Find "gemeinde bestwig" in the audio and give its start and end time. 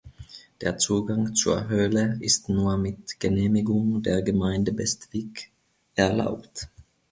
4.23-5.51